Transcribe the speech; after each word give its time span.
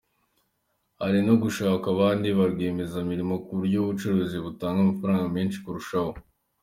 Hari 1.01 1.19
no 1.27 1.33
gushakwa 1.43 1.87
abandi 1.95 2.27
ba 2.37 2.45
rwiyemezamirimo 2.51 3.35
ku 3.43 3.51
buryo 3.57 3.77
ubucukuzi 3.81 4.37
butanga 4.45 4.79
amafaranga 4.81 5.27
menshi 5.35 5.57
kurushaho. 5.63 6.11